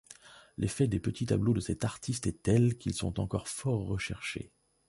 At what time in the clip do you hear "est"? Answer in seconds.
2.25-2.41